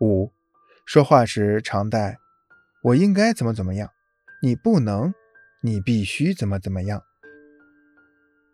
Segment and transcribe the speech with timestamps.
[0.00, 0.32] 五，
[0.86, 2.18] 说话时常带
[2.82, 3.90] “我应该怎么怎么样
[4.42, 5.12] ”，“你不能
[5.62, 7.02] ”，“你必须怎么怎么样”。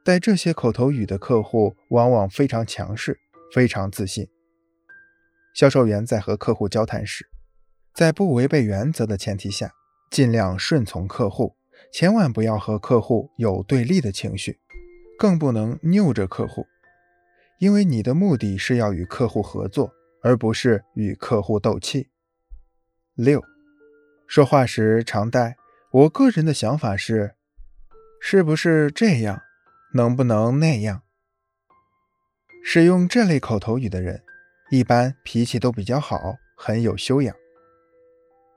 [0.04, 3.18] 带这些口头语的客户往往非常强势，
[3.52, 4.28] 非常自信。
[5.54, 7.28] 销售员在和客户交谈时，
[7.94, 9.72] 在不违背原则的前提下，
[10.10, 11.56] 尽量顺从客户，
[11.92, 14.58] 千万不要和客户有对立的情绪，
[15.18, 16.66] 更不能拗着客户，
[17.58, 19.92] 因为你的目的是要与客户合作。
[20.22, 22.08] 而不是与客户斗气。
[23.14, 23.42] 六，
[24.26, 25.56] 说话时常带
[25.90, 27.34] “我个人的想法是，
[28.20, 29.40] 是不是这样，
[29.94, 31.02] 能不能那样”。
[32.62, 34.22] 使用这类口头语的人，
[34.70, 37.34] 一般脾气都比较好，很有修养。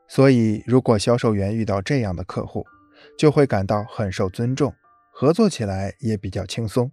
[0.07, 2.66] 所以，如果销售员遇到这样的客户，
[3.16, 4.73] 就会感到很受尊重，
[5.13, 6.91] 合作起来也比较轻松，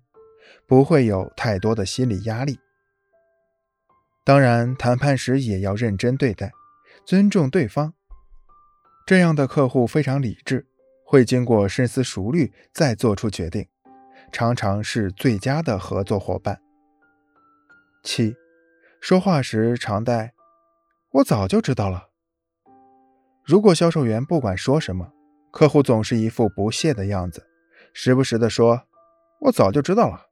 [0.67, 2.61] 不会有太多的心理压力。
[4.27, 6.51] 当然，谈判时也要认真对待，
[7.05, 7.95] 尊重对方。
[9.07, 10.67] 这样的客户非常理智，
[11.05, 13.69] 会经过深思熟虑再做出决定，
[14.33, 16.61] 常常是最佳的合作伙伴。
[18.03, 18.35] 七，
[19.01, 20.35] 说话时常带
[21.15, 22.09] “我早就知道了”。
[23.47, 25.13] 如果销售员不管说什么，
[25.53, 27.47] 客户总是一副不屑的样子，
[27.93, 28.83] 时不时的说
[29.43, 30.27] “我早就知道了”。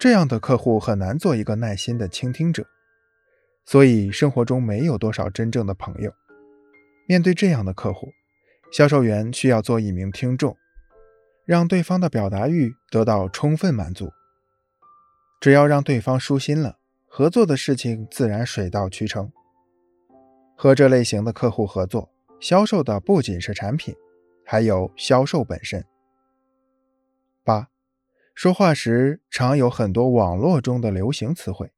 [0.00, 2.66] 这样的客户很难做一个耐心的倾听者，
[3.70, 6.12] 所以生活中没有多少真正的朋友。
[7.06, 8.08] 面对这样的客户，
[8.72, 10.56] 销售员需要做一名听众，
[11.44, 14.10] 让对方的表达欲得到充分满足。
[15.40, 19.30] 只要让对方舒心了，合作的事情自然水到渠成。
[20.56, 22.10] 和这类型的客户合作，
[22.40, 23.94] 销售的不仅是产品，
[24.44, 25.86] 还有销售本身。
[27.44, 27.68] 八。
[28.34, 31.70] 说话时常有很多网络中的流行词汇，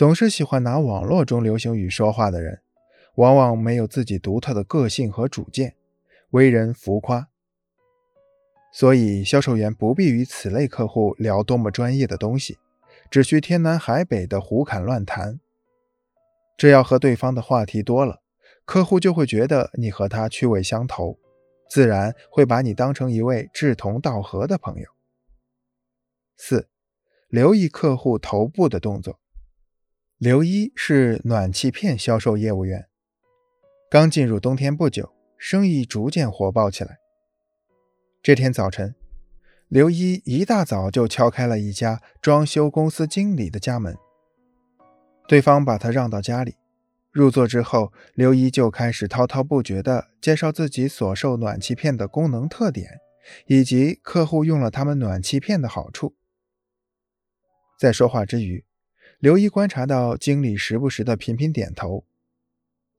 [0.00, 2.62] 总是喜欢拿网络中流行语说话的人，
[3.16, 5.76] 往往没有自己独特的个性和主见，
[6.30, 7.28] 为人浮夸。
[8.72, 12.56] 所以，销售员不必与此类客户聊多么专业的东西，
[13.10, 15.38] 只需天南海北的胡侃乱谈。
[16.56, 18.22] 只要和对方的话题多了，
[18.64, 21.18] 客户就会觉得你和他趣味相投。
[21.68, 24.88] 自然会把你当成一位志同道合的朋友。
[26.38, 26.70] 四，
[27.28, 29.19] 留意客户头部的动作。
[30.20, 32.86] 刘一是暖气片销售业务员，
[33.90, 36.98] 刚进入冬天不久，生意逐渐火爆起来。
[38.22, 38.94] 这天早晨，
[39.68, 43.96] 刘一一大早就敲开了一家装修公司经理的家门，
[45.26, 46.56] 对方把他让到家里。
[47.10, 53.00] 入座之后，刘一就开始滔滔不绝地介绍自己所售暖气片的功能特点，
[53.46, 56.14] 以及客户用了他们暖气片的好处。
[57.78, 58.62] 在说话之余，
[59.20, 62.06] 刘一观察到经理时不时的频频点头。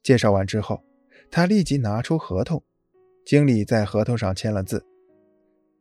[0.04, 0.84] 介绍完之后，
[1.32, 2.64] 他立即拿出合同，
[3.26, 4.86] 经理在合同上签了字。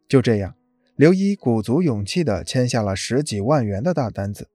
[0.08, 0.56] 就这样，
[0.96, 4.48] 刘一鼓足勇气地签下了十几万元的大单子。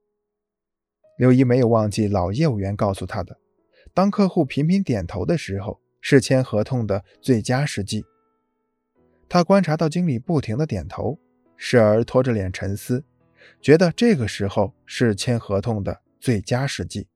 [1.16, 3.38] 刘一没有忘记老业务员告诉他的。
[3.94, 8.04] 当客户频频点头的时候，是签合同的最佳时机。
[9.28, 11.20] 他观察到经理不停的点头，
[11.56, 13.04] 时而拖着脸沉思，
[13.60, 17.08] 觉得这个时候是签合同的最佳时机。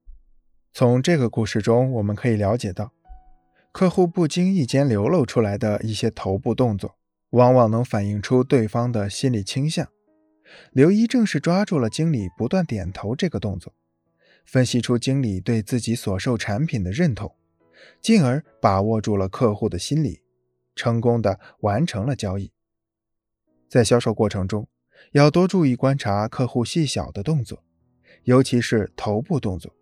[0.72, 2.92] 从这个故事中，我们可以了解到，
[3.72, 6.96] 客户不经意间流露出来的一些头部动作，
[7.30, 9.88] 往往能反映出对方的心理倾向。
[10.72, 13.72] 刘一正是抓住了经理不断点头这个动作。
[14.44, 17.34] 分析出经理对自己所售产品的认同，
[18.00, 20.22] 进而把握住了客户的心理，
[20.74, 22.50] 成功的完成了交易。
[23.68, 24.66] 在销售过程中，
[25.12, 27.62] 要多注意观察客户细小的动作，
[28.24, 29.74] 尤其是头部动作，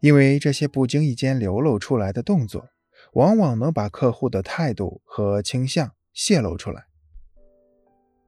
[0.00, 2.68] 因为这些不经意间流露出来的动作，
[3.12, 6.86] 往往能把客户的态度和倾向泄露出来。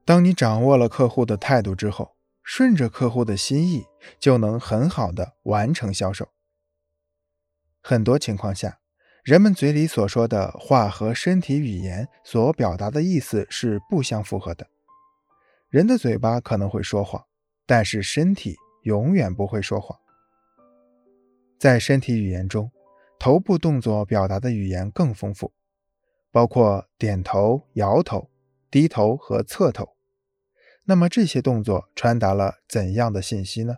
[0.04, 3.84] 当你掌握了客户的态度之后，顺着客户的心意，
[4.20, 6.28] 就能很好的完成销售。
[7.82, 8.78] 很多情况下，
[9.24, 14.68] 人们嘴里所说的话和身体语言所表达的意思是不相符合的。
[15.68, 17.24] 人的嘴巴可能会说谎，
[17.66, 19.98] 但是身体永远不会说谎。
[21.58, 22.70] 在身体语言中，
[23.18, 25.52] 头部动作表达的语言更丰富，
[26.30, 28.30] 包括点头、摇头、
[28.70, 29.96] 低头和侧头。
[30.84, 33.74] 那么这些动作传达了怎样的信息呢？